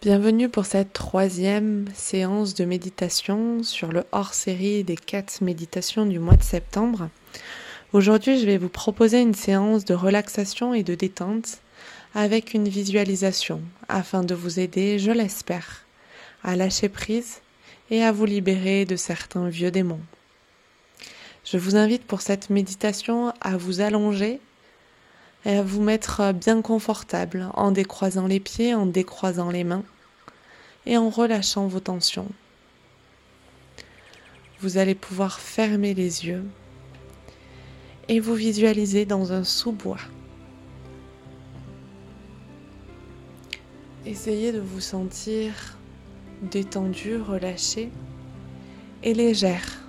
Bienvenue 0.00 0.48
pour 0.48 0.64
cette 0.64 0.92
troisième 0.92 1.86
séance 1.92 2.54
de 2.54 2.64
méditation 2.64 3.64
sur 3.64 3.90
le 3.90 4.04
hors-série 4.12 4.84
des 4.84 4.94
quatre 4.94 5.42
méditations 5.42 6.06
du 6.06 6.20
mois 6.20 6.36
de 6.36 6.42
septembre. 6.44 7.08
Aujourd'hui, 7.92 8.38
je 8.38 8.46
vais 8.46 8.58
vous 8.58 8.68
proposer 8.68 9.20
une 9.20 9.34
séance 9.34 9.84
de 9.84 9.94
relaxation 9.94 10.72
et 10.72 10.84
de 10.84 10.94
détente 10.94 11.58
avec 12.14 12.54
une 12.54 12.68
visualisation 12.68 13.60
afin 13.88 14.22
de 14.22 14.36
vous 14.36 14.60
aider, 14.60 15.00
je 15.00 15.10
l'espère, 15.10 15.84
à 16.44 16.54
lâcher 16.54 16.88
prise 16.88 17.40
et 17.90 18.04
à 18.04 18.12
vous 18.12 18.24
libérer 18.24 18.84
de 18.84 18.94
certains 18.94 19.48
vieux 19.48 19.72
démons. 19.72 20.00
Je 21.44 21.58
vous 21.58 21.74
invite 21.74 22.04
pour 22.04 22.20
cette 22.20 22.50
méditation 22.50 23.32
à 23.40 23.56
vous 23.56 23.80
allonger 23.80 24.38
et 25.48 25.56
à 25.56 25.62
vous 25.62 25.80
mettre 25.80 26.32
bien 26.34 26.60
confortable 26.60 27.48
en 27.54 27.72
décroisant 27.72 28.26
les 28.26 28.38
pieds, 28.38 28.74
en 28.74 28.84
décroisant 28.84 29.50
les 29.50 29.64
mains 29.64 29.82
et 30.84 30.98
en 30.98 31.08
relâchant 31.08 31.66
vos 31.66 31.80
tensions. 31.80 32.28
Vous 34.60 34.76
allez 34.76 34.94
pouvoir 34.94 35.40
fermer 35.40 35.94
les 35.94 36.26
yeux 36.26 36.44
et 38.08 38.20
vous 38.20 38.34
visualiser 38.34 39.06
dans 39.06 39.32
un 39.32 39.42
sous-bois. 39.42 39.96
Essayez 44.04 44.52
de 44.52 44.60
vous 44.60 44.80
sentir 44.80 45.78
détendu, 46.42 47.16
relâché 47.16 47.90
et 49.02 49.14
légère, 49.14 49.82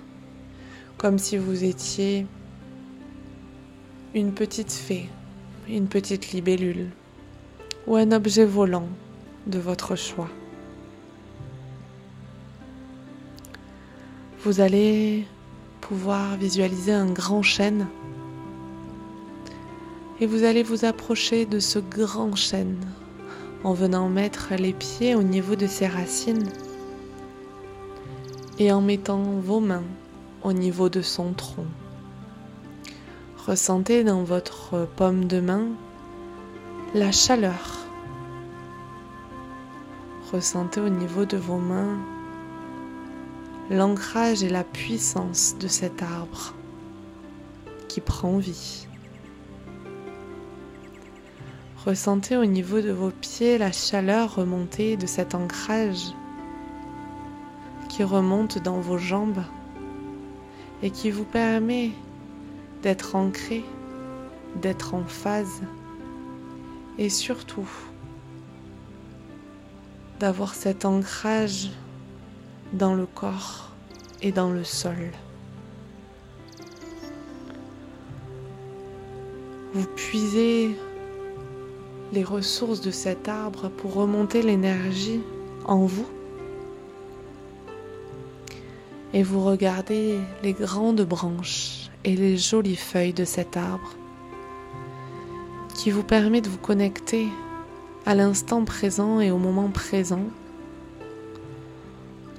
comme 0.96 1.18
si 1.18 1.36
vous 1.36 1.64
étiez 1.64 2.26
une 4.14 4.32
petite 4.32 4.72
fée 4.72 5.08
une 5.72 5.86
petite 5.86 6.32
libellule 6.32 6.88
ou 7.86 7.96
un 7.96 8.12
objet 8.12 8.44
volant 8.44 8.88
de 9.46 9.58
votre 9.58 9.96
choix. 9.96 10.28
Vous 14.42 14.60
allez 14.60 15.26
pouvoir 15.80 16.36
visualiser 16.36 16.92
un 16.92 17.10
grand 17.10 17.42
chêne 17.42 17.86
et 20.20 20.26
vous 20.26 20.44
allez 20.44 20.62
vous 20.62 20.84
approcher 20.84 21.46
de 21.46 21.60
ce 21.60 21.78
grand 21.78 22.34
chêne 22.36 22.78
en 23.64 23.72
venant 23.72 24.08
mettre 24.08 24.54
les 24.58 24.72
pieds 24.72 25.14
au 25.14 25.22
niveau 25.22 25.56
de 25.56 25.66
ses 25.66 25.86
racines 25.86 26.48
et 28.58 28.72
en 28.72 28.80
mettant 28.80 29.22
vos 29.22 29.60
mains 29.60 29.84
au 30.42 30.52
niveau 30.52 30.88
de 30.88 31.02
son 31.02 31.32
tronc. 31.32 31.66
Ressentez 33.46 34.04
dans 34.04 34.22
votre 34.22 34.86
paume 34.96 35.24
de 35.24 35.40
main 35.40 35.68
la 36.94 37.10
chaleur. 37.10 37.78
Ressentez 40.30 40.78
au 40.80 40.90
niveau 40.90 41.24
de 41.24 41.38
vos 41.38 41.56
mains 41.56 41.98
l'ancrage 43.70 44.44
et 44.44 44.50
la 44.50 44.62
puissance 44.62 45.56
de 45.58 45.68
cet 45.68 46.02
arbre 46.02 46.54
qui 47.88 48.02
prend 48.02 48.36
vie. 48.36 48.86
Ressentez 51.86 52.36
au 52.36 52.44
niveau 52.44 52.82
de 52.82 52.92
vos 52.92 53.10
pieds 53.10 53.56
la 53.56 53.72
chaleur 53.72 54.34
remontée 54.34 54.98
de 54.98 55.06
cet 55.06 55.34
ancrage 55.34 56.12
qui 57.88 58.04
remonte 58.04 58.58
dans 58.58 58.80
vos 58.80 58.98
jambes 58.98 59.42
et 60.82 60.90
qui 60.90 61.10
vous 61.10 61.24
permet 61.24 61.92
d'être 62.82 63.16
ancré, 63.16 63.64
d'être 64.56 64.94
en 64.94 65.04
phase 65.04 65.62
et 66.98 67.08
surtout 67.08 67.68
d'avoir 70.18 70.54
cet 70.54 70.84
ancrage 70.84 71.70
dans 72.72 72.94
le 72.94 73.06
corps 73.06 73.70
et 74.22 74.32
dans 74.32 74.50
le 74.50 74.64
sol. 74.64 75.10
Vous 79.72 79.86
puisez 79.96 80.76
les 82.12 82.24
ressources 82.24 82.80
de 82.80 82.90
cet 82.90 83.28
arbre 83.28 83.68
pour 83.68 83.94
remonter 83.94 84.42
l'énergie 84.42 85.20
en 85.64 85.86
vous. 85.86 86.08
Et 89.12 89.22
vous 89.22 89.44
regardez 89.44 90.18
les 90.42 90.52
grandes 90.52 91.02
branches 91.02 91.79
et 92.04 92.16
les 92.16 92.36
jolies 92.36 92.76
feuilles 92.76 93.12
de 93.12 93.24
cet 93.24 93.56
arbre 93.56 93.94
qui 95.74 95.90
vous 95.90 96.02
permet 96.02 96.40
de 96.40 96.48
vous 96.48 96.58
connecter 96.58 97.28
à 98.06 98.14
l'instant 98.14 98.64
présent 98.64 99.20
et 99.20 99.30
au 99.30 99.38
moment 99.38 99.70
présent 99.70 100.24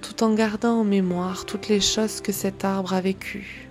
tout 0.01 0.23
en 0.23 0.33
gardant 0.33 0.79
en 0.79 0.83
mémoire 0.83 1.45
toutes 1.45 1.67
les 1.67 1.79
choses 1.79 2.21
que 2.21 2.31
cet 2.31 2.65
arbre 2.65 2.93
a 2.93 3.01
vécues, 3.01 3.69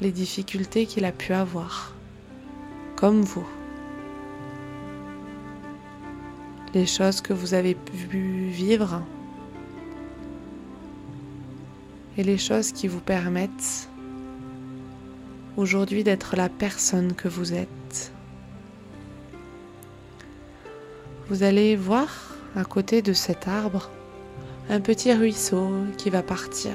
les 0.00 0.10
difficultés 0.10 0.86
qu'il 0.86 1.04
a 1.04 1.12
pu 1.12 1.32
avoir, 1.32 1.94
comme 2.96 3.22
vous, 3.22 3.46
les 6.74 6.86
choses 6.86 7.20
que 7.20 7.32
vous 7.32 7.54
avez 7.54 7.74
pu 7.74 8.48
vivre 8.50 9.02
et 12.16 12.24
les 12.24 12.38
choses 12.38 12.72
qui 12.72 12.88
vous 12.88 13.00
permettent 13.00 13.88
aujourd'hui 15.58 16.04
d'être 16.04 16.36
la 16.36 16.48
personne 16.48 17.14
que 17.14 17.26
vous 17.26 17.52
êtes. 17.52 18.12
Vous 21.28 21.42
allez 21.42 21.74
voir 21.74 22.08
à 22.54 22.64
côté 22.64 23.02
de 23.02 23.12
cet 23.12 23.48
arbre 23.48 23.90
un 24.70 24.80
petit 24.80 25.12
ruisseau 25.12 25.68
qui 25.96 26.10
va 26.10 26.22
partir. 26.22 26.74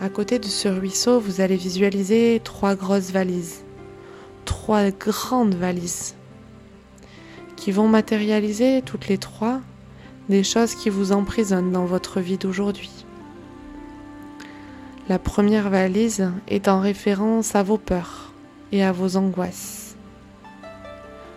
À 0.00 0.08
côté 0.08 0.38
de 0.38 0.46
ce 0.46 0.68
ruisseau, 0.68 1.20
vous 1.20 1.42
allez 1.42 1.56
visualiser 1.56 2.40
trois 2.42 2.74
grosses 2.74 3.10
valises, 3.10 3.62
trois 4.46 4.90
grandes 4.90 5.54
valises 5.54 6.14
qui 7.56 7.72
vont 7.72 7.88
matérialiser 7.88 8.80
toutes 8.82 9.08
les 9.08 9.18
trois 9.18 9.60
des 10.30 10.42
choses 10.42 10.74
qui 10.74 10.88
vous 10.88 11.12
emprisonnent 11.12 11.72
dans 11.72 11.84
votre 11.84 12.20
vie 12.20 12.38
d'aujourd'hui. 12.38 13.04
La 15.06 15.18
première 15.18 15.68
valise 15.68 16.32
est 16.48 16.66
en 16.66 16.80
référence 16.80 17.54
à 17.54 17.62
vos 17.62 17.76
peurs 17.76 18.32
et 18.72 18.82
à 18.82 18.90
vos 18.90 19.18
angoisses. 19.18 19.96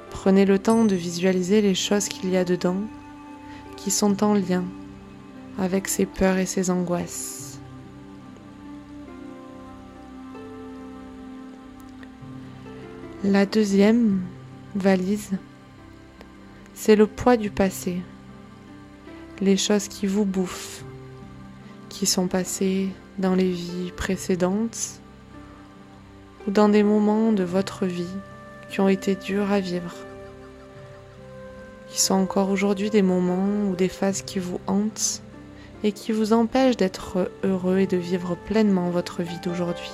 Prenez 0.09 0.45
le 0.45 0.57
temps 0.57 0.85
de 0.85 0.95
visualiser 0.95 1.61
les 1.61 1.75
choses 1.75 2.07
qu'il 2.07 2.29
y 2.29 2.37
a 2.37 2.45
dedans 2.45 2.77
qui 3.75 3.91
sont 3.91 4.23
en 4.23 4.33
lien 4.33 4.63
avec 5.59 5.89
ces 5.89 6.05
peurs 6.05 6.37
et 6.37 6.45
ces 6.45 6.69
angoisses. 6.69 7.59
La 13.25 13.45
deuxième 13.45 14.21
valise, 14.75 15.31
c'est 16.73 16.95
le 16.95 17.05
poids 17.05 17.35
du 17.35 17.49
passé, 17.49 18.01
les 19.41 19.57
choses 19.57 19.89
qui 19.89 20.07
vous 20.07 20.23
bouffent, 20.23 20.85
qui 21.89 22.05
sont 22.05 22.27
passées 22.27 22.91
dans 23.17 23.35
les 23.35 23.51
vies 23.51 23.91
précédentes 23.95 24.99
ou 26.47 26.51
dans 26.51 26.69
des 26.69 26.83
moments 26.83 27.31
de 27.31 27.43
votre 27.43 27.85
vie 27.85 28.05
qui 28.69 28.79
ont 28.79 28.89
été 28.89 29.15
durs 29.15 29.51
à 29.51 29.59
vivre, 29.59 29.95
qui 31.89 31.99
sont 32.01 32.15
encore 32.15 32.49
aujourd'hui 32.49 32.89
des 32.89 33.01
moments 33.01 33.69
ou 33.69 33.75
des 33.75 33.89
phases 33.89 34.21
qui 34.21 34.39
vous 34.39 34.59
hantent 34.67 35.21
et 35.83 35.91
qui 35.91 36.11
vous 36.11 36.33
empêchent 36.33 36.77
d'être 36.77 37.31
heureux 37.43 37.79
et 37.79 37.87
de 37.87 37.97
vivre 37.97 38.35
pleinement 38.35 38.89
votre 38.89 39.23
vie 39.23 39.39
d'aujourd'hui. 39.43 39.91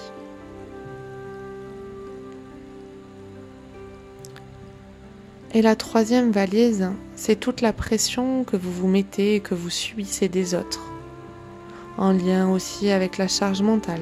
Et 5.55 5.61
la 5.61 5.75
troisième 5.75 6.31
valise, 6.31 6.89
c'est 7.15 7.39
toute 7.39 7.61
la 7.61 7.73
pression 7.73 8.43
que 8.43 8.57
vous 8.57 8.71
vous 8.71 8.87
mettez 8.87 9.35
et 9.35 9.39
que 9.39 9.53
vous 9.53 9.69
subissez 9.69 10.27
des 10.27 10.55
autres, 10.55 10.92
en 11.97 12.11
lien 12.11 12.49
aussi 12.49 12.89
avec 12.89 13.17
la 13.17 13.27
charge 13.27 13.61
mentale. 13.61 14.01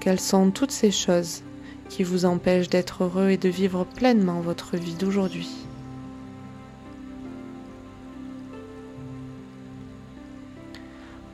Quelles 0.00 0.20
sont 0.20 0.50
toutes 0.50 0.70
ces 0.70 0.90
choses 0.90 1.42
qui 1.88 2.02
vous 2.02 2.24
empêchent 2.24 2.68
d'être 2.68 3.04
heureux 3.04 3.30
et 3.30 3.36
de 3.36 3.48
vivre 3.48 3.84
pleinement 3.84 4.40
votre 4.40 4.76
vie 4.76 4.94
d'aujourd'hui? 4.94 5.50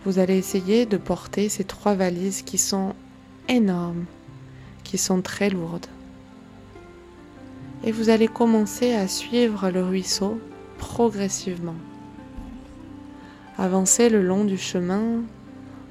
Vous 0.04 0.18
allez 0.18 0.36
essayer 0.36 0.86
de 0.86 0.96
porter 0.96 1.48
ces 1.48 1.64
trois 1.64 1.94
valises 1.94 2.42
qui 2.42 2.58
sont 2.58 2.94
énormes, 3.48 4.04
qui 4.82 4.98
sont 4.98 5.22
très 5.22 5.50
lourdes 5.50 5.86
et 7.84 7.92
vous 7.92 8.08
allez 8.08 8.28
commencer 8.28 8.94
à 8.94 9.06
suivre 9.06 9.70
le 9.70 9.84
ruisseau 9.84 10.40
progressivement. 10.78 11.74
Avancez 13.56 14.08
le 14.08 14.20
long 14.20 14.44
du 14.44 14.58
chemin 14.58 15.22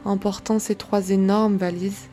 en 0.04 0.18
portant 0.18 0.60
ces 0.60 0.76
trois 0.76 1.12
énormes 1.12 1.56
valises. 1.56 2.10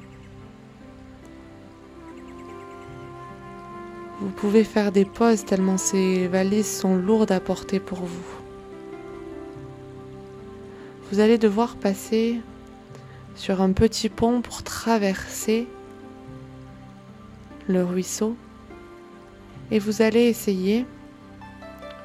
Vous 4.21 4.31
pouvez 4.31 4.63
faire 4.63 4.93
des 4.93 5.05
pauses 5.05 5.45
tellement 5.45 5.79
ces 5.79 6.29
valises 6.29 6.71
sont 6.71 6.95
lourdes 6.95 7.33
à 7.33 7.41
porter 7.41 7.81
pour 7.81 7.99
vous. 7.99 8.41
Vous 11.11 11.19
allez 11.19 11.39
devoir 11.39 11.75
passer 11.75 12.41
sur 13.35 13.61
un 13.61 13.73
petit 13.73 14.09
pont 14.09 14.43
pour 14.43 14.63
traverser 14.63 15.67
le 17.67 17.83
ruisseau 17.83 18.37
et 19.73 19.81
vous 19.81 20.03
allez 20.03 20.25
essayer 20.25 20.87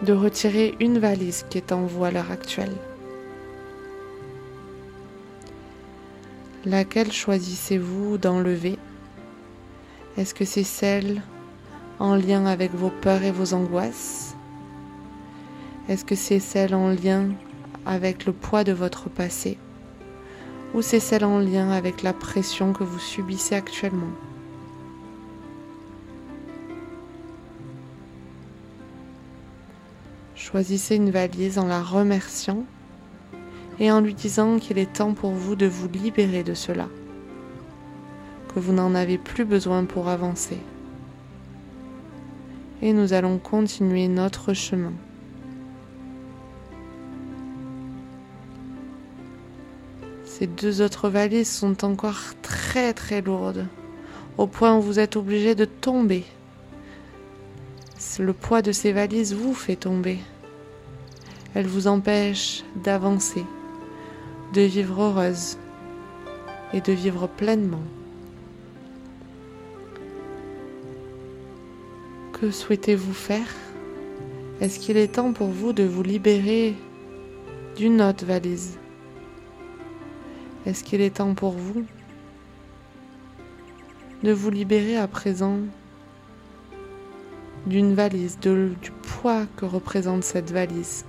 de 0.02 0.14
retirer 0.14 0.74
une 0.80 0.98
valise 0.98 1.46
qui 1.50 1.60
est 1.60 1.72
en 1.72 1.86
vous 1.86 2.06
à 2.06 2.12
l'heure 2.12 2.32
actuelle. 2.32 2.74
Laquelle 6.66 7.12
choisissez-vous 7.12 8.18
d'enlever? 8.18 8.80
Est-ce 10.18 10.34
que 10.34 10.46
c'est 10.46 10.64
celle 10.64 11.22
en 12.00 12.16
lien 12.16 12.48
avec 12.48 12.74
vos 12.74 12.90
peurs 12.90 13.22
et 13.22 13.32
vos 13.32 13.54
angoisses? 13.54 14.36
Est-ce 15.88 16.04
que 16.04 16.16
c'est 16.16 16.40
celle 16.40 16.74
en 16.74 16.90
lien 16.90 17.30
avec 17.86 18.26
le 18.26 18.34
poids 18.34 18.64
de 18.64 18.72
votre 18.72 19.10
passé? 19.10 19.60
Ou 20.74 20.82
c'est 20.82 21.00
celle 21.00 21.24
en 21.24 21.38
lien 21.38 21.70
avec 21.70 22.02
la 22.02 22.14
pression 22.14 22.74
que 22.74 22.84
vous 22.84 22.98
subissez 22.98 23.54
actuellement? 23.54 24.16
Choisissez 30.34 30.96
une 30.96 31.12
valise 31.12 31.60
en 31.60 31.68
la 31.68 31.84
remerciant 31.84 32.64
et 33.80 33.92
en 33.92 34.02
lui 34.02 34.14
disant 34.14 34.58
qu'il 34.58 34.78
est 34.78 34.94
temps 34.94 35.14
pour 35.14 35.32
vous 35.32 35.56
de 35.56 35.66
vous 35.66 35.88
libérer 35.88 36.44
de 36.44 36.54
cela, 36.54 36.88
que 38.54 38.60
vous 38.60 38.74
n'en 38.74 38.96
avez 38.96 39.18
plus 39.18 39.46
besoin 39.46 39.86
pour 39.86 40.08
avancer. 40.08 40.58
Et 42.82 42.94
nous 42.94 43.14
allons 43.14 43.38
continuer 43.38 44.08
notre 44.08 44.54
chemin. 44.54 44.94
Ces 50.26 50.48
deux 50.48 50.82
autres 50.82 51.08
valises 51.08 51.50
sont 51.50 51.86
encore 51.86 52.20
très 52.42 52.94
très 52.94 53.22
lourdes, 53.22 53.68
au 54.38 54.48
point 54.48 54.76
où 54.76 54.82
vous 54.82 55.00
êtes 55.00 55.16
obligé 55.16 55.56
de 55.56 55.66
tomber. 55.66 56.26
Le 58.20 58.34
poids 58.34 58.62
de 58.62 58.72
ces 58.72 58.92
valises 58.92 59.34
vous 59.34 59.54
fait 59.54 59.76
tomber. 59.76 60.20
Elle 61.54 61.68
vous 61.68 61.88
empêche 61.88 62.64
d'avancer, 62.84 63.46
de 64.54 64.62
vivre 64.62 65.02
heureuse 65.02 65.58
et 66.74 66.82
de 66.82 66.94
vivre 66.94 67.28
pleinement. 67.28 67.84
Que 72.34 72.52
souhaitez-vous 72.52 73.14
faire? 73.14 73.48
Est-ce 74.62 74.80
qu'il 74.80 74.98
est 74.98 75.16
temps 75.16 75.34
pour 75.34 75.48
vous 75.48 75.74
de 75.74 75.84
vous 75.84 76.04
libérer 76.04 76.76
d'une 77.76 78.02
autre 78.02 78.26
valise? 78.26 78.78
Est-ce 80.66 80.84
qu'il 80.84 81.02
est 81.02 81.18
temps 81.18 81.34
pour 81.34 81.52
vous 81.52 81.86
de 84.24 84.32
vous 84.32 84.50
libérer 84.50 84.98
à 84.98 85.08
présent 85.08 85.60
d'une 87.68 87.94
valise, 87.94 88.40
du 88.40 88.92
poids 89.02 89.46
que 89.58 89.66
représente 89.66 90.24
cette 90.24 90.52
valise? 90.52 91.06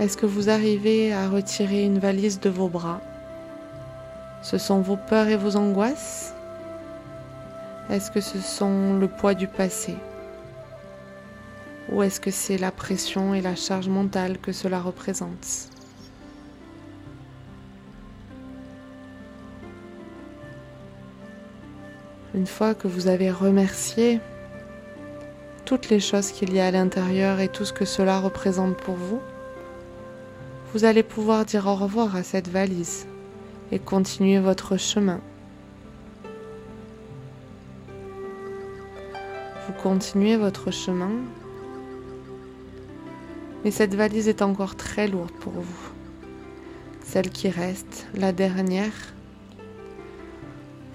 Est-ce 0.00 0.16
que 0.16 0.24
vous 0.24 0.48
arrivez 0.48 1.12
à 1.12 1.28
retirer 1.28 1.84
une 1.84 1.98
valise 1.98 2.40
de 2.40 2.48
vos 2.48 2.68
bras? 2.68 3.02
Ce 4.42 4.56
sont 4.56 4.80
vos 4.80 4.96
peurs 4.96 5.28
et 5.28 5.36
vos 5.36 5.56
angoisses? 5.56 6.32
Est-ce 7.90 8.10
que 8.10 8.22
ce 8.22 8.38
sont 8.38 8.94
le 8.98 9.08
poids 9.08 9.34
du 9.34 9.46
passé? 9.46 9.94
Ou 11.92 12.02
est-ce 12.02 12.18
que 12.18 12.30
c'est 12.30 12.56
la 12.56 12.70
pression 12.70 13.34
et 13.34 13.42
la 13.42 13.54
charge 13.54 13.88
mentale 13.90 14.38
que 14.38 14.52
cela 14.52 14.80
représente? 14.80 15.68
Une 22.32 22.46
fois 22.46 22.74
que 22.74 22.88
vous 22.88 23.08
avez 23.08 23.30
remercié 23.30 24.18
toutes 25.66 25.90
les 25.90 26.00
choses 26.00 26.30
qu'il 26.30 26.54
y 26.54 26.60
a 26.60 26.68
à 26.68 26.70
l'intérieur 26.70 27.38
et 27.40 27.48
tout 27.48 27.66
ce 27.66 27.74
que 27.74 27.84
cela 27.84 28.18
représente 28.18 28.78
pour 28.78 28.94
vous, 28.94 29.20
vous 30.72 30.84
allez 30.84 31.02
pouvoir 31.02 31.44
dire 31.44 31.66
au 31.66 31.74
revoir 31.74 32.14
à 32.14 32.22
cette 32.22 32.48
valise 32.48 33.06
et 33.72 33.80
continuer 33.80 34.38
votre 34.38 34.76
chemin. 34.76 35.20
Vous 39.66 39.72
continuez 39.82 40.36
votre 40.36 40.70
chemin, 40.70 41.10
mais 43.64 43.72
cette 43.72 43.94
valise 43.94 44.28
est 44.28 44.42
encore 44.42 44.76
très 44.76 45.08
lourde 45.08 45.32
pour 45.40 45.52
vous. 45.54 45.90
Celle 47.04 47.30
qui 47.30 47.48
reste, 47.48 48.06
la 48.14 48.30
dernière, 48.30 48.92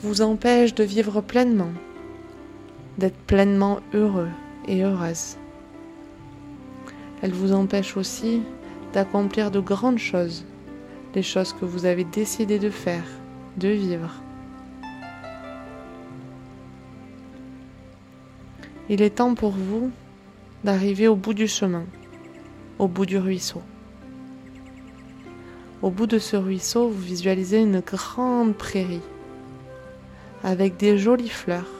vous 0.01 0.21
empêche 0.21 0.73
de 0.73 0.85
vivre 0.85 1.19
pleinement, 1.19 1.71
d'être 2.97 3.17
pleinement 3.27 3.79
heureux 3.93 4.29
et 4.67 4.83
heureuse. 4.83 5.35
Elle 7.21 7.33
vous 7.33 7.53
empêche 7.53 7.97
aussi 7.97 8.41
d'accomplir 8.95 9.51
de 9.51 9.59
grandes 9.59 9.97
choses, 9.97 10.45
les 11.15 11.21
choses 11.21 11.51
que 11.51 11.65
vous 11.65 11.85
avez 11.85 12.05
décidé 12.05 12.59
de 12.59 12.69
faire, 12.69 13.03
de 13.57 13.67
vivre. 13.67 14.13
Il 18.87 19.01
est 19.01 19.17
temps 19.17 19.35
pour 19.35 19.51
vous 19.51 19.91
d'arriver 20.63 21.09
au 21.09 21.17
bout 21.17 21.33
du 21.33 21.45
chemin, 21.45 21.83
au 22.79 22.87
bout 22.87 23.05
du 23.05 23.17
ruisseau. 23.17 23.61
Au 25.81 25.89
bout 25.89 26.07
de 26.07 26.17
ce 26.17 26.37
ruisseau, 26.37 26.87
vous 26.87 27.01
visualisez 27.01 27.59
une 27.59 27.81
grande 27.81 28.55
prairie 28.55 29.09
avec 30.41 30.77
des 30.77 30.97
jolies 30.97 31.27
fleurs 31.27 31.73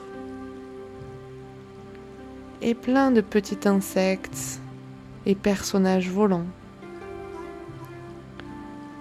et 2.61 2.73
plein 2.73 3.11
de 3.11 3.21
petits 3.21 3.69
insectes 3.69 4.59
et 5.25 5.35
personnages 5.35 6.09
volants 6.09 6.47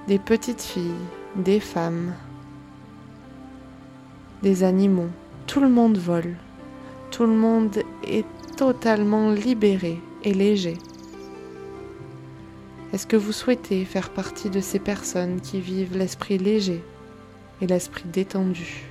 des 0.07 0.19
petites 0.19 0.61
filles, 0.61 0.93
des 1.35 1.61
femmes, 1.61 2.13
des 4.43 4.63
animaux. 4.63 5.09
Tout 5.47 5.61
le 5.61 5.69
monde 5.69 5.97
vole. 5.97 6.37
Tout 7.11 7.25
le 7.25 7.33
monde 7.33 7.79
est 8.07 8.27
totalement 8.57 9.31
libéré 9.31 9.99
et 10.23 10.35
léger. 10.35 10.77
Est-ce 12.93 13.07
que 13.07 13.17
vous 13.17 13.33
souhaitez 13.33 13.85
faire 13.85 14.11
partie 14.11 14.51
de 14.51 14.61
ces 14.61 14.79
personnes 14.79 15.41
qui 15.41 15.61
vivent 15.61 15.97
l'esprit 15.97 16.39
léger 16.39 16.83
et 17.61 17.67
l'esprit 17.67 18.05
détendu? 18.05 18.85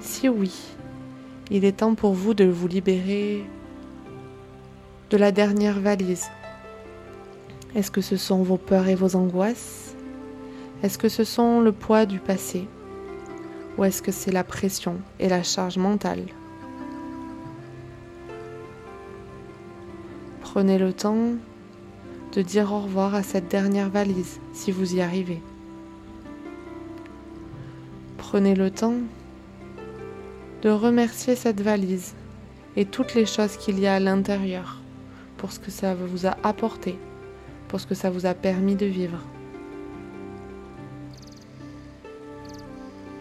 Si 0.00 0.28
oui, 0.28 0.52
il 1.50 1.64
est 1.64 1.78
temps 1.78 1.94
pour 1.94 2.14
vous 2.14 2.34
de 2.34 2.44
vous 2.44 2.66
libérer 2.66 3.44
de 5.10 5.16
la 5.16 5.30
dernière 5.30 5.78
valise 5.78 6.26
est-ce 7.74 7.90
que 7.90 8.00
ce 8.00 8.16
sont 8.16 8.42
vos 8.42 8.58
peurs 8.58 8.88
et 8.88 8.94
vos 8.94 9.16
angoisses? 9.16 9.94
Est-ce 10.82 10.98
que 10.98 11.08
ce 11.08 11.24
sont 11.24 11.60
le 11.60 11.72
poids 11.72 12.06
du 12.06 12.18
passé? 12.18 12.66
Ou 13.78 13.84
est-ce 13.84 14.02
que 14.02 14.12
c'est 14.12 14.32
la 14.32 14.44
pression 14.44 14.96
et 15.18 15.28
la 15.28 15.42
charge 15.42 15.78
mentale? 15.78 16.26
Prenez 20.42 20.76
le 20.76 20.92
temps 20.92 21.30
de 22.32 22.42
dire 22.42 22.72
au 22.72 22.80
revoir 22.80 23.14
à 23.14 23.22
cette 23.22 23.48
dernière 23.48 23.88
valise 23.88 24.38
si 24.52 24.70
vous 24.70 24.94
y 24.94 25.00
arrivez. 25.00 25.40
Prenez 28.18 28.54
le 28.54 28.70
temps 28.70 28.96
de 30.62 30.68
remercier 30.68 31.36
cette 31.36 31.60
valise 31.60 32.14
et 32.76 32.84
toutes 32.84 33.14
les 33.14 33.26
choses 33.26 33.56
qu'il 33.56 33.78
y 33.80 33.86
a 33.86 33.94
à 33.94 34.00
l'intérieur 34.00 34.80
pour 35.36 35.52
ce 35.52 35.58
que 35.58 35.70
ça 35.70 35.94
vous 35.94 36.26
a 36.26 36.36
apporté, 36.42 36.98
pour 37.72 37.80
ce 37.80 37.86
que 37.86 37.94
ça 37.94 38.10
vous 38.10 38.26
a 38.26 38.34
permis 38.34 38.76
de 38.76 38.84
vivre. 38.84 39.18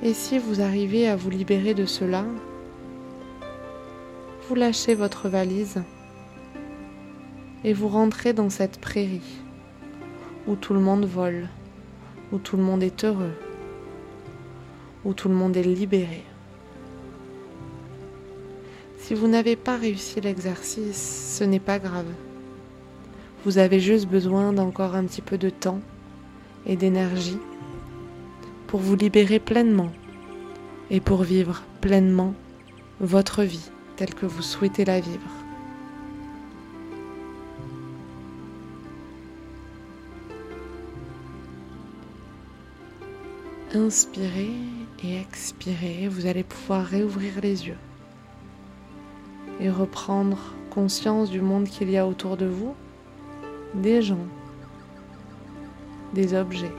Et 0.04 0.14
si 0.14 0.40
vous 0.40 0.60
arrivez 0.60 1.08
à 1.08 1.16
vous 1.16 1.30
libérer 1.30 1.74
de 1.74 1.86
cela, 1.86 2.26
vous 4.50 4.56
lâchez 4.56 4.94
votre 4.94 5.30
valise 5.30 5.82
et 7.64 7.72
vous 7.72 7.88
rentrez 7.88 8.34
dans 8.34 8.50
cette 8.50 8.82
prairie 8.82 9.40
où 10.48 10.58
tout 10.58 10.74
le 10.74 10.82
monde 10.82 11.06
vole, 11.06 11.48
où 12.34 12.38
tout 12.38 12.58
le 12.58 12.64
monde 12.64 12.84
est 12.84 13.06
heureux, 13.06 13.38
où 15.06 15.14
tout 15.14 15.30
le 15.30 15.36
monde 15.36 15.56
est 15.56 15.64
libéré. 15.64 16.26
Si 18.98 19.14
vous 19.14 19.30
n'avez 19.30 19.56
pas 19.56 19.78
réussi 19.78 20.20
l'exercice, 20.20 21.38
ce 21.38 21.46
n'est 21.46 21.62
pas 21.62 21.80
grave. 21.80 22.12
Vous 23.44 23.58
avez 23.58 23.80
juste 23.80 24.08
besoin 24.08 24.54
d'encore 24.54 24.96
un 24.96 25.06
petit 25.06 25.22
peu 25.22 25.38
de 25.38 25.50
temps 25.50 25.80
et 26.68 26.76
d'énergie 26.76 27.40
pour 28.68 28.80
vous 28.80 28.96
libérer 28.96 29.40
pleinement 29.40 29.92
et 30.92 31.00
pour 31.00 31.24
vivre 31.24 31.64
pleinement 31.82 32.36
votre 33.00 33.42
vie 33.42 33.72
telle 33.96 34.14
que 34.14 34.28
vous 34.28 34.44
souhaitez 34.44 34.86
la 34.86 35.00
vivre. 35.00 35.32
Inspirez 43.74 44.52
et 45.04 45.18
expirez, 45.18 46.08
vous 46.10 46.28
allez 46.28 46.44
pouvoir 46.44 46.86
réouvrir 46.86 47.34
les 47.42 47.68
yeux 47.68 47.78
et 49.60 49.70
reprendre 49.70 50.54
conscience 50.70 51.30
du 51.30 51.42
monde 51.42 51.70
qu'il 51.70 51.90
y 51.90 51.98
a 51.98 52.06
autour 52.06 52.38
de 52.38 52.46
vous, 52.46 52.76
des 53.74 54.02
gens, 54.02 54.28
des 56.14 56.34
objets. 56.34 56.72